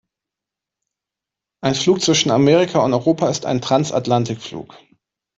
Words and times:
Ein 1.63 1.75
Flug 1.75 2.01
zwischen 2.01 2.31
Amerika 2.31 2.83
und 2.83 2.93
Europa 2.95 3.29
ist 3.29 3.45
ein 3.45 3.61
Transatlantikflug. 3.61 4.75